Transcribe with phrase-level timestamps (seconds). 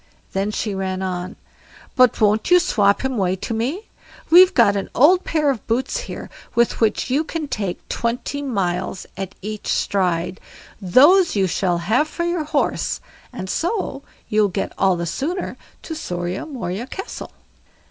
[0.33, 1.35] Then she ran on:
[1.95, 6.27] "But won't you swop him away to me?—we've got an old pair of boots here,
[6.55, 10.39] with which you can take twenty miles at each stride;
[10.81, 12.99] those you shall have for your horse,
[13.31, 17.31] and so you'll get all the sooner to SORIA MORIA CASTLE."